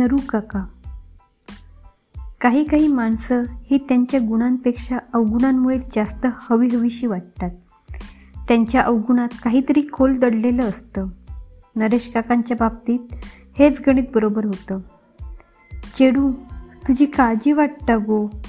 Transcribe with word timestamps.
नरू 0.00 0.16
काका. 0.28 0.64
काही 2.40 2.64
काही 2.64 2.88
माणसं 2.88 3.42
ही 3.42 3.78
त्यांच्या 3.78 4.20
गुणांपेक्षा 4.20 4.98
अवगुणांमुळे 5.12 5.78
जास्त 5.78 6.26
हवी 6.32 6.68
हवीशी 6.68 7.06
वाटतात. 7.06 7.50
त्यांच्या 8.48 8.80
अवगुणात 8.80 9.28
काहीतरी 9.44 9.82
खोल 9.92 10.18
दडलेलं 10.18 10.62
असतं. 10.62 11.06
नरेश 11.76 12.10
काकांच्या 12.14 12.56
बाबतीत 12.60 12.98
हेच 13.58 13.80
गणित 13.86 14.04
बरोबर 14.14 14.44
होतं. 14.44 14.80
चेडू 15.98 16.32
तुझी 16.88 17.06
काळजी 17.06 17.52
वाटतं 17.52 17.98
गो 18.02 18.42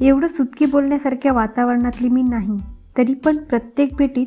एवढं 0.00 0.26
सुटकी 0.26 0.66
बोलण्यासारख्या 0.66 1.32
वातावरणातली 1.32 2.08
मी 2.08 2.22
नाही 2.22 2.56
तरी 2.98 3.14
पण 3.14 3.36
प्रत्येक 3.36 3.94
भेटीत 3.98 4.26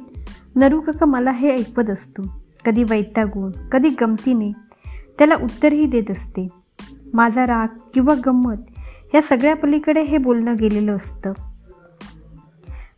नरू 0.55 0.81
काका 0.81 1.05
मला 1.05 1.31
हे 1.31 1.51
ऐकवत 1.51 1.89
असतो. 1.89 2.23
कधी 2.65 2.83
वैतागून 2.83 3.51
कधी 3.69 3.89
गमतीने 3.89 4.51
त्याला 5.17 5.35
उत्तरही 5.35 5.85
देत 5.85 6.11
असते. 6.11 6.47
माझा 7.13 7.45
राग 7.47 7.67
किंवा 7.93 8.13
गंमत 8.25 9.15
या 9.15 9.21
सगळ्या 9.21 9.55
पलीकडे 9.55 10.01
हे 10.01 10.17
बोलणं 10.17 10.55
गेलेलं 10.55 10.95
असतं. 10.95 11.33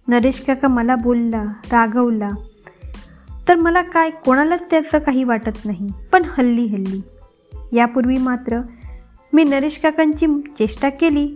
नरेश 0.07 0.39
काका 0.39 0.67
मला 0.67 0.95
बोलला 0.95 1.43
रागवला. 1.71 2.31
तर 3.47 3.55
मला 3.55 3.81
काय 3.81 4.09
कोणालाच 4.09 4.61
त्याचं 4.69 4.99
काही 4.99 5.23
वाटत 5.23 5.65
नाही 5.65 5.89
पण 6.11 6.23
हल्ली 6.37 6.65
हल्ली. 6.65 7.01
यापूर्वी 7.73 8.17
मात्र 8.17 8.59
मी 9.33 9.43
नरेश 9.43 9.77
काकांची 9.77 10.27
चेष्टा 10.57 10.89
केली 10.89 11.27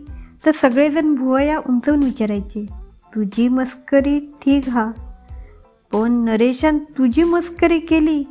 तर 0.45 0.51
सगळेजण 0.51 1.15
भुवया 1.15 1.57
उंचवून 1.59 2.03
विचारायचे 2.03 2.65
तुझी 3.15 3.47
मस्करी 3.47 4.19
ठीक 4.41 4.69
हा 4.69 4.91
पण 5.91 6.11
नरेशान 6.25 6.77
तुझी 6.97 7.23
मस्करी 7.23 7.79
केली 7.79 8.23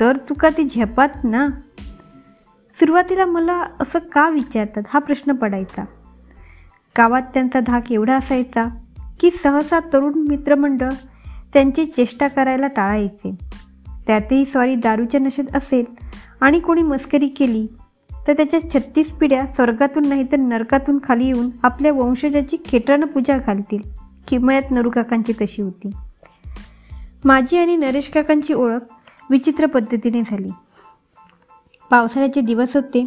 तर 0.00 0.16
तुका 0.28 0.48
ती 0.48 0.64
झेपात 0.64 1.24
ना. 1.24 1.46
सुरुवातीला 2.80 3.26
मला 3.26 3.66
असं 3.80 3.98
का 3.98 4.28
विचारतात? 4.28 4.82
हा 4.88 4.98
प्रश्न 5.00 5.32
पडायचा. 5.32 5.82
गावात 6.98 7.22
त्यांचा 7.22 7.60
धाक 7.60 7.92
एवढा 7.92 8.16
असायचा 8.16 8.64
की 9.20 9.30
सहसा 9.30 9.80
तरुण 9.80 10.12
मित्रमंडळ 10.14 10.88
त्यांची 11.52 11.86
चेष्टा 11.86 12.28
करायला 12.28 12.66
टाळायचे. 12.66 13.34
त्यातही 14.06 14.44
सॉरी 14.44 14.74
दारूच्या 14.74 15.20
नशेत 15.20 15.44
असेल 15.54 15.84
आणि 16.40 16.60
कोणी 16.60 16.82
मस्करी 16.82 17.28
केली 17.28 17.66
तर 18.28 18.32
त्याच्या 18.32 18.70
छत्तीस 18.74 19.12
पिढ्या 19.12 19.46
स्वर्गातून 19.46 20.08
नाही 20.08 20.24
तर 20.32 20.36
नरकातून 20.36 20.98
खाली 21.04 21.26
येऊन 21.26 21.50
आपल्या 21.62 21.92
वंशजाची 21.92 22.56
खेटरानं 22.64 23.06
पूजा 23.06 23.38
घालतील. 23.38 23.82
किमयात 24.28 24.70
नरूकाकांची 24.70 25.32
तशी 25.32 25.62
होती. 25.62 25.90
माझी 27.24 27.58
आणि 27.58 27.76
नरेश 27.76 28.08
काकांची 28.08 28.54
ओळख 28.54 28.80
विचित्र 29.30 29.66
पद्धतीने 29.66 30.22
झाली. 30.22 30.52
पावसाळ्याचे 31.90 32.40
दिवस 32.40 32.74
होते 32.74 33.06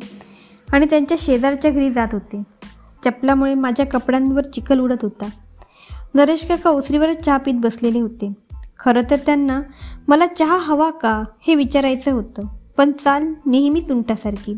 आणि 0.73 0.85
त्यांच्या 0.89 1.17
शेजारच्या 1.19 1.71
घरी 1.71 1.91
जात 1.91 2.07
होते. 2.11 2.43
चपलामुळे 3.05 3.53
माझ्या 3.53 3.85
कपड्यांवर 3.85 4.43
चिखल 4.43 4.79
उडत 4.79 4.95
होता. 5.01 5.25
नरेश 6.15 6.45
काका 6.45 6.69
ओसरीवरच 6.69 7.19
चहा 7.19 7.37
पीत 7.37 7.53
बसलेले 7.53 7.99
होते. 7.99 8.33
खरं 8.79 9.01
तर 9.11 9.15
त्यांना 9.15 9.61
मला 10.07 10.27
चहा 10.27 10.57
हवा 10.57 10.89
का? 10.89 11.23
हे 11.41 11.55
विचारायचं 11.55 12.11
होतं. 12.11 12.41
पण 12.77 12.91
चाल 12.91 13.33
नेहमी 13.45 13.81
तुंटासारखी 13.81 14.53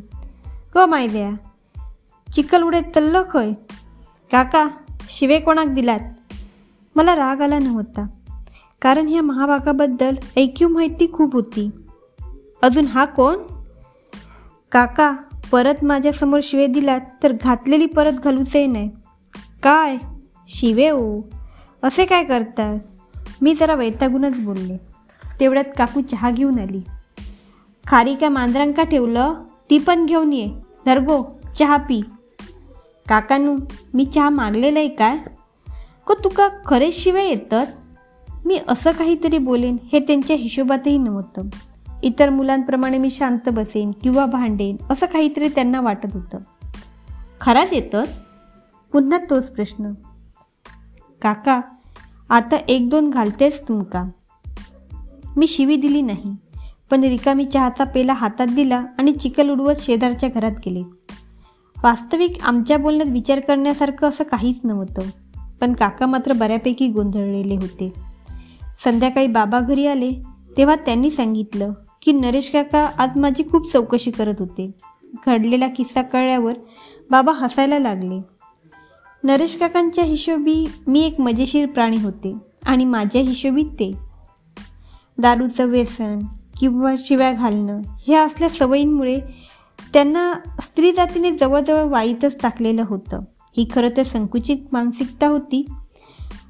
ग 0.76 0.78
मायद्या 0.78 1.32
चिखल 2.36 2.62
उडत 2.62 2.96
तल्ल 2.96 3.18
खय? 3.32 3.52
काका 4.32 4.68
शिवे 5.10 5.40
कोणाक 5.40 5.68
दिलात? 5.68 6.00
मला 6.96 7.16
राग 7.16 7.42
आला 7.42 7.60
नव्हता. 7.60 8.08
कारण 8.82 9.08
ह्या 9.08 9.22
महाभागाबद्दल 9.22 10.16
ऐक्यू 10.38 10.68
माहिती 10.68 11.12
खूप 11.14 11.34
होती. 11.34 11.70
अजून 12.62 12.86
हा 12.86 13.06
कोण? 13.06 13.36
काका 14.72 15.14
परत 15.52 15.84
माझ्यासमोर 15.84 16.40
शिवे 16.44 16.68
दिलात 16.68 17.02
तर 17.24 17.34
घातलेली 17.44 17.86
परत 17.86 18.14
घालूचही 18.14 18.68
नाही. 18.68 18.90
काय? 19.64 19.98
शिवे 20.48 20.90
ओ 20.90 21.22
असे 21.84 22.06
काय 22.06 22.24
करतात? 22.24 22.80
मी 23.42 23.56
जरा 23.56 23.76
वैतागूनच 23.76 24.40
बोलले. 24.40 24.78
तेवढ्यात 25.40 25.66
काकू 25.78 26.02
चहा 26.02 26.32
घेऊन 26.32 26.60
आली. 26.60 26.82
खारी 27.88 28.16
काय 28.16 28.30
मांजरांका 28.30 28.84
ठेवलं? 28.84 29.34
ती 29.70 29.80
पण 29.80 30.06
घेऊन 30.06 30.34
ये. 30.34 30.50
धरगो 30.86 31.40
चहा 31.60 31.78
पी. 31.78 32.02
काकानू 33.10 33.60
मी 33.94 34.06
चहा 34.06 34.30
मागलेला 34.30 34.80
आहे 34.80 34.88
काय? 34.88 35.18
को 36.06 36.14
तुका 36.14 36.50
खरेच 36.66 37.04
शिवाय 37.04 37.26
येतात? 37.26 37.66
मी 38.46 38.60
असं 38.68 38.92
काहीतरी 38.92 39.38
बोलेन 39.38 39.78
हे 39.94 40.00
त्यांच्या 40.00 40.36
हिशोबातही 40.36 40.98
नव्हतं. 40.98 41.42
इतर 42.04 42.30
मुलांप्रमाणे 42.30 42.98
मी 42.98 43.10
शांत 43.10 43.50
बसेन 43.50 43.92
किंवा 43.92 44.26
भांडेन 44.26 44.76
असं 44.90 45.06
काहीतरी 45.06 45.48
त्यांना 45.48 45.82
वाटत 45.82 46.14
होतं. 46.14 46.38
खराच 47.42 47.74
येतंच? 47.74 48.20
पुन्हा 48.92 49.20
तोच 49.30 49.52
प्रश्न. 49.52 49.94
काका 51.22 51.62
आता 52.30 52.56
एक 52.68 52.90
दोन 52.90 53.10
घालतेस 53.10 53.62
तुमका. 53.68 54.04
मी 55.38 55.48
शिवी 55.48 55.76
दिली 55.76 56.02
नाही 56.02 56.36
पण 56.92 57.02
रिकामी 57.02 57.46
चहाचा 57.46 57.84
पेला 57.84 58.14
हातात 58.14 58.48
दिला 58.48 58.86
आणि 59.00 59.12
चिखल 59.12 59.50
उडवत 59.50 59.74
शेजारच्या 59.82 60.30
घरात 60.30 60.52
गेले. 60.52 60.82
वास्तविक 61.84 62.44
आमच्या 62.44 62.78
बोलण्यात 62.78 63.10
विचार 63.12 63.40
करण्यासारखं 63.40 64.10
असं 64.10 64.24
काहीच 64.24 64.60
नव्हतं 64.64 65.02
पण 65.62 65.74
काका 65.74 66.06
मात्र 66.06 66.34
बऱ्यापैकी 66.34 66.88
गोंधळलेले 66.88 67.56
होते. 67.56 67.94
संध्याकाळी 68.84 69.28
बाबा 69.28 69.60
घरी 69.60 69.88
आले 69.88 70.12
तेव्हा 70.58 70.76
त्यांनी 70.76 71.12
सांगितलं 71.12 71.72
की 72.06 72.12
नरेश 72.12 72.50
काका 72.50 72.90
आज 72.98 73.18
माझी 73.18 73.44
खूप 73.52 73.72
चौकशी 73.72 74.12
करत 74.12 74.36
होते. 74.40 74.72
घडलेला 75.26 75.68
किस्सा 75.68 76.02
कळल्यावर 76.02 76.54
बाबा 77.12 77.32
हसायला 77.32 77.80
लागले. 77.80 78.22
नरेश 79.24 79.56
काकांच्या 79.56 80.04
हिशोबी 80.04 80.68
मी 80.88 81.02
एक 81.02 81.22
मजेशीर 81.22 81.68
प्राणी 81.68 81.98
होते 81.98 82.36
आणि 82.66 82.86
माझ्या 82.86 83.22
हिशोबी 83.22 83.64
ते. 83.64 83.92
दारूचं 85.18 85.66
व्यसन 85.66 86.20
किंवा 86.60 86.96
शिव्या 87.00 87.34
घालणं 87.34 87.82
ह्या 88.08 88.24
असल्या 88.24 88.50
सवयींमुळे 88.50 89.22
त्यांना 89.94 90.34
स्त्री 90.62 90.92
जातीने 90.92 91.32
जवळजवळ 91.32 91.84
वाईतच 91.84 92.42
टाकलेलं 92.42 92.84
होतं. 92.88 93.22
ही 93.58 93.68
खरं 93.74 93.90
तर 93.98 94.04
संकुचित 94.04 94.58
मानसिकता 94.72 95.28
होती. 95.28 95.66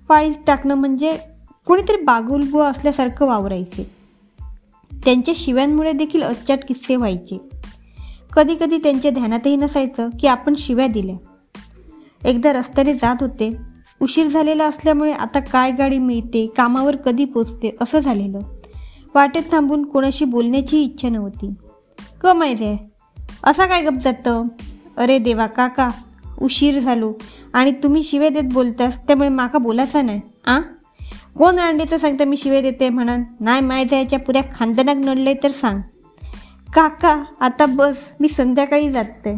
वाईत 0.09 0.33
टाकणं 0.47 0.75
म्हणजे 0.75 1.17
कोणीतरी 1.65 2.01
बागुलबुवा 2.01 2.69
असल्यासारखं 2.69 3.25
वावरायचे. 3.25 4.04
त्यांच्या 5.03 5.33
शिव्यांमुळे 5.38 5.91
देखील 5.91 6.23
अच्चाट 6.23 6.59
किस्से 6.67 6.95
व्हायचे. 6.95 7.38
कधीकधी 8.33 8.78
त्यांच्या 8.78 9.11
ध्यानातही 9.11 9.56
नसायचं 9.56 10.09
की 10.19 10.28
आपण 10.28 10.56
शिव्या 10.57 10.88
दिल्या. 10.88 11.16
एकदा 12.29 12.53
रस्त्याने 12.53 12.94
जात 12.94 13.16
होते. 13.22 13.57
उशीर 14.01 14.28
झालेला 14.28 14.66
असल्यामुळे 14.66 15.11
आता 15.11 15.39
काय 15.39 15.72
गाडी 15.72 15.97
मिळते 15.97 16.47
कामावर 16.57 16.95
कधी 16.95 17.25
पोचते 17.25 17.75
असं 17.81 18.00
झालेलं. 18.00 18.39
वाटेत 19.16 19.44
थांबून 19.51 19.85
कोणाशी 19.85 20.25
बोलण्याची 20.25 20.83
इच्छा 20.83 21.09
नव्हती. 21.09 21.53
क 22.22 22.25
माहिती 22.25 22.77
असा 23.44 23.66
काय 23.66 23.81
गप 23.81 24.01
जातं? 24.03 24.44
अरे 24.97 25.17
देवा 25.17 25.47
काका 25.47 25.91
उशीर 26.41 26.79
झालो 26.79 27.13
आणि 27.53 27.72
तुम्ही 27.72 28.03
शिवे 28.03 28.29
देत 28.29 28.53
बोलतास 28.53 28.97
त्यामुळे 28.97 29.29
माका 29.29 29.57
बोलायचा 29.57 30.01
नाही 30.01 30.22
आ? 30.45 30.59
हो 31.38 31.46
कोण 31.46 31.85
तर 31.91 31.97
सांगता 31.97 32.25
मी 32.25 32.38
शिवे 32.38 32.62
देते 32.62 32.90
म्हणा 32.90 33.18
नाही 33.40 33.62
माय 33.62 33.85
याच्या 33.91 34.19
पुऱ्या 34.19 34.41
खानदानात 34.56 34.96
नडले 34.96 35.34
तर 35.34 35.51
सांग. 35.51 35.81
काका 36.73 37.23
आता 37.40 37.66
बस 37.66 38.12
मी 38.19 38.29
संध्याकाळी 38.29 38.91
जाते. 38.91 39.34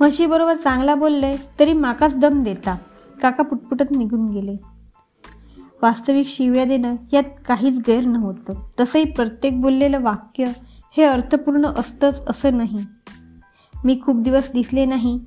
म्हशीबरोबर 0.00 0.54
चांगला 0.54 0.94
बोलले 0.94 1.36
तरी 1.60 1.72
माकाच 1.72 2.14
दम 2.14 2.42
देता. 2.42 2.76
काका 3.22 3.42
पुटपुटत 3.42 3.96
निघून 3.96 4.28
गेले. 4.30 4.56
वास्तविक 5.82 6.26
शिव्या 6.26 6.64
देणं 6.64 6.96
यात 7.12 7.22
काहीच 7.46 7.78
गैर 7.86 8.04
नव्हतं. 8.04 8.54
तसंही 8.80 9.04
प्रत्येक 9.04 9.60
बोललेलं 9.60 10.00
वाक्य 10.00 10.44
हे 10.96 11.02
अर्थपूर्ण 11.02 11.66
असतंच 11.66 12.22
असं 12.26 12.56
नाही. 12.56 12.86
मी 13.84 14.00
खूप 14.04 14.16
दिवस 14.16 14.50
दिसले 14.52 14.84
नाही 14.84 15.20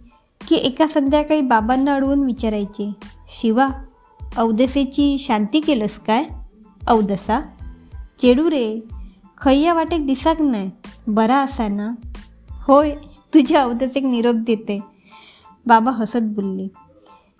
की 0.47 0.55
एका 0.55 0.87
संध्याकाळी 0.87 1.41
बाबांना 1.41 1.95
अडवून 1.95 2.25
विचारायचे. 2.25 3.14
शिवा 3.29 3.67
अवदसेची 4.37 5.17
शांती 5.19 5.59
केलंस 5.59 5.99
काय? 5.99 6.25
अवदसा 6.87 7.39
चेडू 8.21 8.49
रे 8.49 8.79
खय्या 9.41 9.73
वाटेक 9.73 10.07
दिसाक 10.07 10.41
नाही 10.41 10.71
बरा 11.07 11.37
असा 11.37 11.67
ना? 11.67 11.91
होय 12.49 12.95
तुझ्या 13.33 13.61
अवदसेक 13.61 14.03
निरोप 14.03 14.35
देते. 14.35 14.81
बाबा 15.65 15.91
हसत 15.91 16.17
बोलले. 16.21 16.67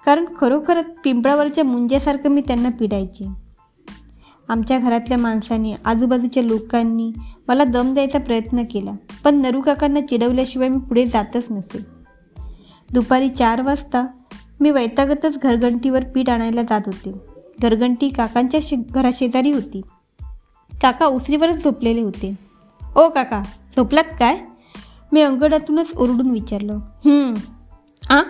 कारण 0.05 0.25
खरोखरच 0.37 0.85
पिंपळावरच्या 1.03 1.63
मुंज्यासारखं 1.63 2.29
मी 2.29 2.41
त्यांना 2.41 2.69
पिडायची. 2.69 3.25
आमच्या 4.49 4.79
घरातल्या 4.79 5.17
माणसांनी 5.17 5.75
आजूबाजूच्या 5.85 6.43
लोकांनी 6.43 7.11
मला 7.47 7.63
दम 7.63 7.93
द्यायचा 7.93 8.19
प्रयत्न 8.19 8.63
केला 8.71 8.91
पण 9.23 9.35
नरू 9.35 9.61
काकांना 9.61 10.01
चिडवल्याशिवाय 10.01 10.69
मी 10.69 10.77
पुढे 10.77 11.05
जातच 11.05 11.45
नसे. 11.51 11.85
दुपारी 12.93 13.29
चार 13.29 13.61
वाजता 13.61 14.05
मी 14.59 14.71
वैतागतच 14.71 15.39
घरघंटीवर 15.39 16.03
पीठ 16.03 16.29
आणायला 16.29 16.61
जात 16.61 16.81
होते. 16.85 17.13
घरघंटी 17.61 18.09
काकांच्या 18.09 18.59
शे 18.63 18.75
घराशेजारी 18.75 19.51
होती. 19.51 19.81
काका 20.81 21.05
उसरीवरच 21.05 21.63
झोपलेले 21.63 22.01
होते. 22.01 22.35
ओ 22.95 23.09
काका 23.09 23.41
झोपलात 23.75 24.03
काय? 24.03 24.39
मी 25.11 25.21
अंगणातूनच 25.21 25.91
ओरडून 25.97 26.31
विचारलं. 26.31 26.79
आ? 28.09 28.21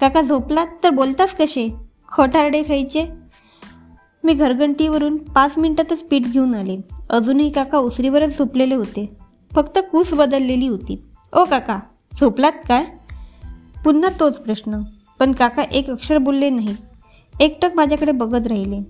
काका 0.00 0.22
झोपलात 0.22 0.66
तर 0.84 0.90
बोलताच 0.90 1.36
कसे? 1.36 1.74
खोटारडे 2.12 2.62
खायचे? 2.62 3.06
मी 4.24 4.34
घरघंटीवरून 4.34 5.16
पाच 5.16 5.58
मिनिटातच 5.58 5.98
पीठ 5.98 6.22
घेऊन 6.22 6.54
आले. 6.54 6.80
अजूनही 7.10 7.50
काका 7.50 7.78
उसरीवरच 7.78 8.38
झोपलेले 8.38 8.74
होते. 8.74 9.16
फक्त 9.54 9.78
कूस 9.92 10.14
बदललेली 10.14 10.66
होती. 10.66 11.02
ओ 11.32 11.44
काका 11.44 11.78
झोपलात 12.20 12.52
काय? 12.52 12.84
पुन्हा 13.84 14.10
तोच 14.20 14.38
प्रश्न. 14.38 14.80
पण 15.20 15.32
काका 15.32 15.62
एक 15.62 15.90
अक्षर 15.90 16.18
बोलले 16.18 16.50
नाही. 16.50 16.76
एकटक 17.40 17.70
माझ्याकडे 17.74 18.12
बघत 18.12 18.46
राहिले. 18.46 18.80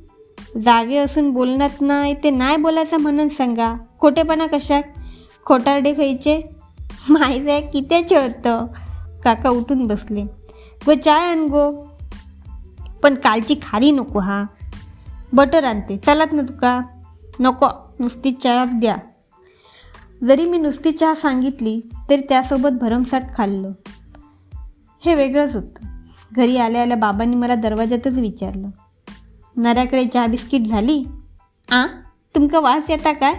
जागे 0.61 0.97
असून 0.97 1.31
बोलण्यात 1.31 1.81
नाही 1.81 2.15
ते 2.15 2.31
नाही 2.31 2.57
बोलायचं 2.57 2.97
म्हणून 2.97 3.29
सांगा. 3.29 3.75
खोटेपणा 4.01 4.47
कशा 4.47 4.81
खोटारडे 5.47 5.93
खायचे 5.93 6.43
माहीत 7.11 7.49
आहे 7.49 7.61
किती 7.61 8.03
चळतं 8.03 8.67
काका 9.25 9.51
उठून 9.51 9.87
बसले. 9.87 10.23
गो 10.87 10.95
चाय 10.95 11.31
आण 11.31 11.39
गो. 11.39 11.91
पण 13.03 13.15
कालची 13.15 13.55
खारी 13.63 13.91
नको 13.91 14.19
हा. 14.19 14.45
बटर 15.33 15.65
आणते. 15.65 15.97
चलात 16.07 16.27
ना 16.33 16.43
तुका? 16.43 16.81
नको 17.41 17.67
नुसती 18.01 18.33
चहा 18.33 18.65
द्या. 18.65 18.97
जरी 20.25 20.45
मी 20.45 20.59
नुसती 20.59 20.93
चहा 20.93 21.15
सांगितली 21.15 21.81
तरी 22.11 22.21
त्यासोबत 22.21 22.71
भरमसाठ 22.71 23.37
खाल्लं. 23.37 23.71
हे 25.05 25.15
वेगळंच 25.15 25.55
होतं. 25.55 25.90
घरी 26.33 26.57
आल्या 26.57 26.83
आल्या 26.83 26.97
बाबांनी 26.97 27.37
मला 27.37 27.55
दरवाजातच 27.55 28.19
विचारलं 28.19 28.69
नऱ्याकडे 29.57 30.05
चहा 30.05 30.27
बिस्किट 30.27 30.67
झाली? 30.67 31.05
आ? 31.71 31.87
तुमका 32.35 32.61
वास 32.61 32.91
येता 32.91 33.13
काय? 33.13 33.35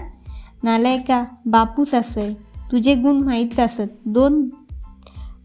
नालाय 0.63 0.97
का? 0.97 1.25
बापूस 1.45 1.93
असय 1.93 2.33
तुझे 2.71 2.95
गुण 2.95 3.23
माहीत 3.23 3.59
असत. 3.59 3.81
दोन 4.05 4.49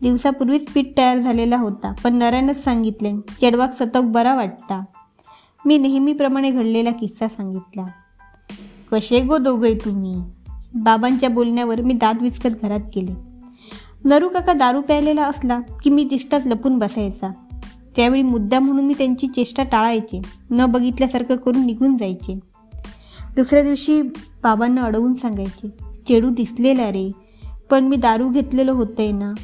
दिवसापूर्वीच 0.03 0.69
पीठ 0.69 0.87
तयार 0.97 1.19
झालेला 1.19 1.57
होता 1.57 1.95
पण 2.05 2.15
नऱ्यानंच 2.15 2.65
सांगितले 2.65 3.17
चेडवाक 3.17 3.73
सतक 3.73 4.01
बरा 4.05 4.35
वाटता. 4.35 4.85
मी 5.65 5.79
नेहमीप्रमाणे 5.79 6.51
घडलेला 6.51 6.91
किस्सा 6.91 7.29
सांगितला. 7.29 7.87
कसे 8.93 9.21
गो 9.21 9.39
दोघे 9.39 9.75
तुम्ही? 9.75 10.23
बाबांच्या 10.75 11.29
बोलण्यावर 11.29 11.81
मी 11.81 11.95
दात 11.95 12.15
विचकत 12.21 12.51
घरात 12.63 12.81
गेले. 12.95 13.36
नरू 14.07 14.29
काका 14.29 14.53
दारू 14.53 14.81
प्यायलेला 14.81 15.25
असला 15.27 15.61
की 15.61 15.91
मी 15.91 16.05
दिसतात 16.05 16.41
लपून 16.47 16.79
बसायचा. 16.79 17.31
त्यावेळी 17.97 18.23
मुद्दा 18.23 18.59
म्हणून 18.59 18.85
मी 18.85 18.95
त्यांची 18.95 19.27
चेष्टा 19.27 19.63
टाळायचे 19.63 20.21
न 20.51 20.67
बघितल्यासारखं 20.67 21.37
करून 21.37 21.67
निघून 21.67 21.97
जायचे. 21.97 22.39
दुसऱ्या 23.37 23.63
दिवशी 23.63 24.03
बाबांना 24.43 24.83
अडवून 24.83 25.15
सांगायचे 25.15 25.69
चेडू 26.09 26.31
दिसलेला 26.31 26.89
रे 26.89 27.13
पण 27.71 27.85
मी 27.85 27.97
दारू 27.97 28.29
घेतलेलं 28.29 28.73
होतंय 28.73 29.11
ना 29.13 29.35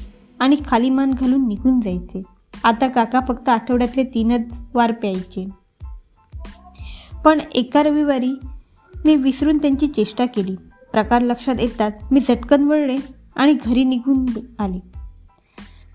आणि 0.41 0.57
खाली 0.69 0.91
मान 0.91 1.11
घालून 1.11 1.49
निघून 1.49 1.81
जायचे. 1.81 2.23
आता 2.65 2.89
काका 2.89 3.21
फक्त 3.29 3.49
आठवड्यातले 3.49 4.05
तीनच 4.05 4.55
वार 4.75 4.93
प्यायचे. 4.93 5.49
पण 7.25 7.39
एका 7.55 7.83
रविवारी 7.83 8.33
मी 9.05 9.17
विसरून 9.17 9.59
त्यांची 9.59 9.87
चेष्टा 9.87 10.27
केली. 10.27 10.57
प्रकार 10.93 11.23
लक्षात 11.23 11.57
येतात 11.59 11.91
मी 12.13 12.21
झटकन 12.21 12.65
वळले. 12.65 13.22
आणि 13.37 13.57
घरी 13.65 13.85
निघून 13.85 14.27
आले. 14.59 14.79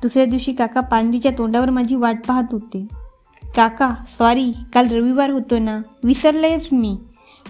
दुसऱ्या 0.01 0.25
दिवशी 0.25 0.53
काका 0.53 0.81
पांडीच्या 0.81 1.31
तोंडावर 1.37 1.69
माझी 1.69 1.95
वाट 1.95 2.19
पाहत 2.27 2.43
होते. 2.51 2.87
काका 3.55 3.93
सॉरी 4.07 4.53
काल 4.73 4.87
रविवार 4.87 5.29
होतो 5.29 5.59
ना? 5.59 5.81
विसरलंयच 6.03 6.69
मी. 6.71 6.97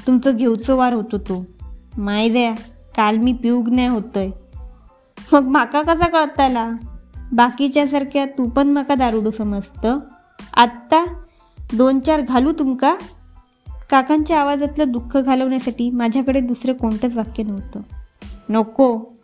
तुमचं 0.08 0.36
घेऊचं 0.36 0.76
वार 0.76 0.94
होतो 0.94 1.18
तो 1.18 1.46
माय 1.98 2.30
द्या 2.30 2.54
काल 2.96 3.18
मी 3.18 3.34
पिऊग 3.34 3.70
नाही 3.70 3.88
होतोय. 3.88 4.30
मग 5.34 5.44
माका 5.44 5.82
कसा 5.82 6.08
कळताला 6.08 6.72
बाकीच्यासारख्या 7.34 8.26
तू 8.26 8.50
पण 8.50 8.68
माका 8.68 8.96
दारुडू 8.96 9.32
समजतं? 9.32 10.00
आत्ता 10.54 11.06
दोन 11.74 12.00
चार 12.00 12.22
घालू 12.22 12.52
तुमका? 12.52 12.96
काकांच्या 13.90 14.42
आवाजातलं 14.42 14.92
दुःख 14.92 15.18
घालवण्यासाठी 15.18 15.90
माझ्याकडे 15.90 16.40
दुसरं 16.40 16.74
कोणतंच 16.74 17.16
वाक्य 17.16 17.44
नव्हतं. 17.44 17.80
नको. 18.50 19.17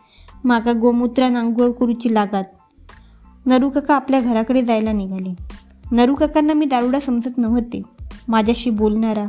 माका 0.44 0.74
गोमूत्रान 0.74 1.36
आंघोळ 1.36 1.72
करूची 1.72 2.14
लागात. 2.14 2.44
नरू 3.46 3.70
काका 3.70 3.96
आपल्या 3.96 4.20
घराकडे 4.20 4.62
जायला 4.62 4.92
निघाले. 4.92 5.36
नरू 5.92 6.16
काकांना 6.16 6.54
मी 6.54 6.66
दारुडा 6.66 7.00
समजत 7.00 7.38
नव्हते. 7.38 7.82
माझ्याशी 8.28 8.70
बोलणारा 8.70 9.26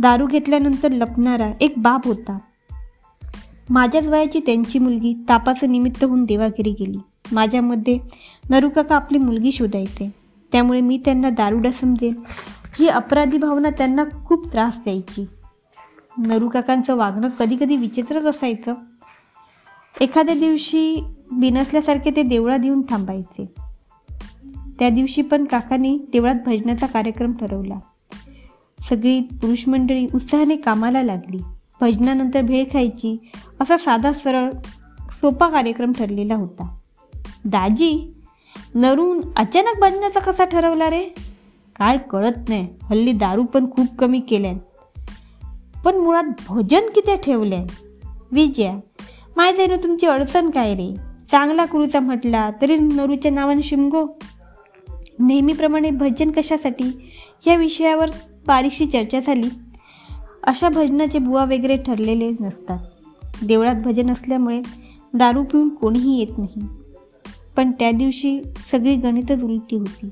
दारू 0.00 0.26
घेतल्यानंतर 0.26 0.88
लपणारा 0.88 1.52
एक 1.60 1.74
बाप 1.76 2.06
होता. 2.06 2.38
माझ्याच 3.70 4.06
वयाची 4.06 4.40
त्यांची 4.40 4.78
मुलगी 4.78 5.14
तापाचं 5.28 5.72
निमित्त 5.72 6.04
होऊन 6.04 6.24
देवागिरी 6.24 6.70
गेली. 6.70 6.98
माझ्यामध्ये 7.32 7.98
नरू 8.50 8.68
काका 8.68 8.96
आपली 8.96 9.18
मुलगी 9.18 9.52
शोधायचे. 9.52 10.14
त्यामुळे 10.52 10.80
मी 10.80 10.98
त्यांना 11.04 11.30
दारुडा 11.30 11.70
समजेल. 11.70 12.14
ही 12.78 12.88
अपराधी 12.88 13.38
भावना 13.38 13.70
त्यांना 13.70 14.04
खूप 14.24 14.52
त्रास 14.52 14.78
द्यायची. 14.84 15.26
नरू 16.26 16.48
काकांचं 16.48 16.96
वागणं 16.96 17.28
कधी 17.28 17.56
कधी 17.56 17.76
विचित्रच 17.76 18.24
असायचं. 18.24 18.74
एखाद्या 20.00 20.34
दिवशी 20.34 21.04
बिनसल्यासारखे 21.32 22.10
ते 22.10 22.22
देवळात 22.22 22.58
येऊन 22.64 22.82
थांबायचे. 22.88 23.54
त्या 24.78 24.88
दिवशी 24.90 25.22
पण 25.22 25.44
काकांनी 25.44 25.98
देवळात 26.12 26.34
भजनाचा 26.46 26.86
कार्यक्रम 26.86 27.32
ठरवला. 27.32 27.78
सगळी 28.88 29.20
पुरुष 29.20 29.68
मंडळी 29.68 30.06
उत्साहाने 30.14 30.56
कामाला 30.56 31.02
लागली. 31.02 31.38
भजनानंतर 31.80 32.42
भेळ 32.42 32.64
खायची 32.72 33.30
असा 33.60 33.76
साधा 33.76 34.12
सरळ 34.12 34.50
सोपा 35.20 35.48
कार्यक्रम 35.48 35.92
ठरलेला 35.92 36.34
होता. 36.34 36.78
दाजी 37.44 38.14
नरून 38.74 39.20
अचानक 39.36 39.80
भजनाचा 39.80 40.20
कसा 40.20 40.44
ठरवला 40.44 40.90
रे? 40.90 41.04
काय 41.76 41.98
कळत 42.10 42.48
नाही. 42.48 42.68
हल्ली 42.82 43.12
दारू 43.12 43.44
पण 43.44 43.70
खूप 43.70 43.86
कमी 43.98 44.20
केल्यान 44.20 44.58
पण 45.84 45.96
मुळात 45.96 46.24
भजन 46.48 46.80
किती 46.94 47.16
ठेवल्यान 47.16 47.66
विजया 48.32 48.78
माहीत 49.36 49.54
आहे 49.58 49.66
ना 49.66 49.76
तुमची 49.76 50.06
अडचण 50.06 50.50
काय 50.50 50.74
रे? 50.74 50.96
चांगला 51.30 51.64
कुरूचा 51.64 52.00
म्हटला 52.00 52.50
तरी 52.60 52.76
नरूच्या 52.76 53.32
नावाने 53.32 53.62
शिमगो. 53.62 54.18
नेहमीप्रमाणे 55.18 55.90
भजन 55.90 56.30
कशासाठी? 56.30 57.12
या 57.46 57.54
विषयावर 57.54 58.10
बारीकशी 58.46 58.86
चर्चा 58.86 59.20
झाली. 59.20 59.48
अशा 60.42 60.68
भजनाचे 60.68 61.18
बुवा 61.18 61.44
वगैरे 61.44 61.76
ठरलेले 61.76 62.30
नसतात. 62.40 62.78
देवळात 63.44 63.74
भजन 63.74 64.10
असल्यामुळे 64.10 64.62
दारू 65.14 65.44
पिऊन 65.44 65.68
कोणीही 65.68 66.18
येत 66.18 66.38
नाही. 66.38 66.60
पण 67.56 67.70
त्या 67.70 67.90
दिवशी 67.90 68.42
सगळी 68.70 68.96
गणितच 68.96 69.42
उलटी 69.42 69.76
होती. 69.76 70.10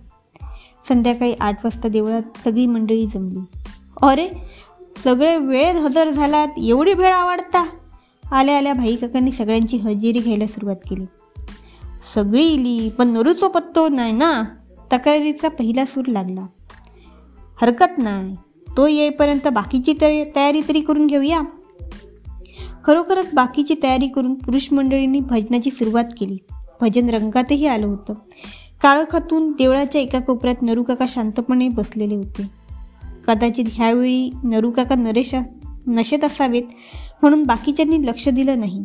संध्याकाळी 0.88 1.34
आठ 1.40 1.64
वाजता 1.64 1.88
देवळात 1.88 2.22
सगळी 2.44 2.66
मंडळी 2.66 3.06
जमली. 3.06 3.58
अरे 4.02 4.28
सगळे 5.04 5.36
वेळेत 5.36 5.74
हजर 5.74 6.10
झालात 6.10 6.48
एवढी 6.58 6.94
भेळ 6.94 7.12
आवडता? 7.12 7.66
आल्या 8.32 8.58
आल्या 8.58 8.72
भाई 8.72 8.96
काकांनी 8.96 9.32
सगळ्यांची 9.32 9.76
हजेरी 9.76 10.18
घ्यायला 10.18 10.46
सुरुवात 10.46 10.76
केली. 10.90 11.04
सगळी 12.14 12.44
इली 12.44 12.88
पण 12.88 13.08
नरूचो 13.08 13.48
पत्तो 13.48 13.88
नाही 13.88 14.12
ना? 14.12 14.42
तक्रारीचा 14.92 15.48
पहिला 15.48 15.84
सूर 15.86 16.06
लागला. 16.06 16.46
हरकत 17.62 17.98
नाही. 17.98 18.36
तो 18.76 18.86
येईपर्यंत 18.86 19.48
बाकीची 19.48 19.94
तयारी 20.36 20.60
तरी 20.68 20.80
करून 20.80 21.06
घेऊया. 21.06 21.40
खरोखरच 22.84 23.34
बाकीची 23.34 23.74
तयारी 23.82 24.08
करून 24.08 24.34
पुरुष 24.34 24.72
मंडळींनी 24.72 25.20
भजनाची 25.20 25.70
सुरुवात 25.70 26.04
केली. 26.20 26.38
भजन 26.80 27.08
रंगातही 27.10 27.66
आलं 27.66 27.86
होतं. 27.86 28.12
काळखातून 28.82 29.52
देवळाच्या 29.52 30.00
एका 30.00 30.20
कोपऱ्यात 30.20 30.62
नरूकाका 30.62 31.04
शांतपणे 31.08 31.68
बसलेले 31.68 32.14
होते. 32.14 32.50
कदाचित 33.26 33.64
ह्यावेळी 33.68 34.30
नरूकाका 34.44 34.94
नरेशा 34.94 35.40
नशेत 35.86 36.24
असावेत 36.24 36.62
म्हणून 37.22 37.44
बाकीच्यांनी 37.44 38.06
लक्ष 38.06 38.28
दिलं 38.28 38.60
नाही. 38.60 38.84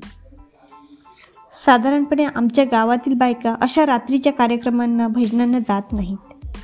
साधारणपणे 1.65 2.25
आमच्या 2.25 2.65
गावातील 2.71 3.13
बायका 3.13 3.55
अशा 3.61 3.85
रात्रीच्या 3.85 4.33
कार्यक्रमांना 4.33 5.07
भजनांना 5.07 5.59
जात 5.59 5.81
नाहीत. 5.91 6.17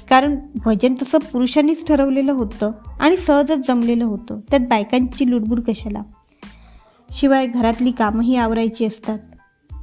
कारण 0.10 0.36
भजन 0.66 0.96
तसं 1.02 1.18
पुरुषांनीच 1.18 1.88
ठरवलेलं 1.88 2.32
होतं 2.32 2.72
आणि 3.00 3.18
सहजच 3.18 3.68
जमलेलं 3.68 4.06
होतं. 4.06 4.40
त्यात 4.50 4.62
बायकांची 4.62 5.32
लुडबुड 5.32 5.60
कशाला? 5.60 6.02
शिवाय 7.12 7.48
घरातली 7.48 7.92
कामंही 7.92 8.36
आवरायची 8.36 8.86
असतात. 8.86 9.20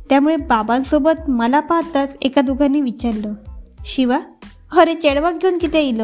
त्यामुळे 0.08 0.36
बाबांसोबत 0.36 1.30
मला 1.30 1.60
पाहताच 1.60 2.16
एका 2.22 2.40
दोघांनी 2.40 2.80
विचारलं 2.80 3.34
शिवा 3.84 4.18
अरे 4.76 4.94
चेडवा 4.94 5.32
घेऊन 5.32 5.58
किती 5.58 5.78
येईल 5.78 6.00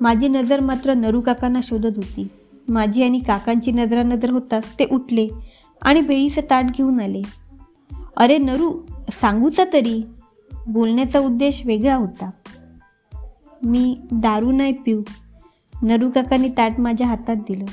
माझी 0.00 0.28
नजर 0.28 0.60
मात्र 0.60 0.94
नरू 0.94 1.20
काकांना 1.20 1.60
शोधत 1.62 1.96
होती. 1.96 2.28
माझी 2.68 3.02
आणि 3.02 3.18
काकांची 3.18 3.72
नजरानजर 3.72 4.30
होताच 4.30 4.72
ते 4.78 4.86
उठले 4.92 5.28
आणि 5.82 6.00
बेळीचं 6.00 6.40
ताट 6.50 6.64
घेऊन 6.64 7.00
आले. 7.00 7.22
अरे 8.16 8.38
नरू 8.38 8.80
सांगूचा 9.12 9.64
तरी. 9.72 10.02
बोलण्याचा 10.68 11.18
उद्देश 11.18 11.66
वेगळा 11.66 11.94
होता. 11.94 12.30
मी 13.62 13.98
दारू 14.12 14.52
नाही 14.52 14.72
पिऊ. 14.72 15.02
नरू 15.82 16.10
काकांनी 16.10 16.48
ताट 16.48 16.80
माझ्या 16.80 17.06
हातात 17.06 17.36
दिलं. 17.36 17.64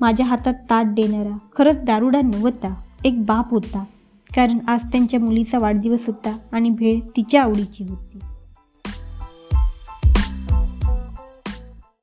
माझ्या 0.00 0.26
हातात 0.26 0.54
ताट 0.54 0.86
देणारा 0.86 1.38
खरंच 1.58 1.84
दारुडा 1.84 2.20
नव्हता 2.20 2.82
एक 3.04 3.24
बाप 3.24 3.50
होता. 3.50 3.84
कारण 4.36 4.58
आज 4.68 4.80
त्यांच्या 4.80 5.20
मुलीचा 5.20 5.58
वाढदिवस 5.58 6.06
होता 6.06 6.38
आणि 6.52 6.70
भेळ 6.70 7.00
तिच्या 7.16 7.42
आवडीची 7.42 7.84
होती. 7.84 8.18